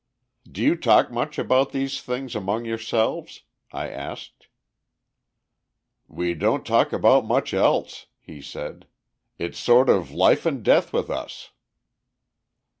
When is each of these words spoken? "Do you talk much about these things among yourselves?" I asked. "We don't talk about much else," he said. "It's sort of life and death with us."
"Do 0.51 0.63
you 0.63 0.75
talk 0.75 1.11
much 1.11 1.37
about 1.37 1.73
these 1.73 2.01
things 2.01 2.35
among 2.35 2.65
yourselves?" 2.65 3.43
I 3.71 3.87
asked. 3.91 4.47
"We 6.07 6.33
don't 6.33 6.65
talk 6.65 6.91
about 6.91 7.23
much 7.23 7.53
else," 7.53 8.07
he 8.19 8.41
said. 8.41 8.87
"It's 9.37 9.59
sort 9.59 9.89
of 9.89 10.09
life 10.11 10.43
and 10.47 10.63
death 10.63 10.91
with 10.91 11.11
us." 11.11 11.51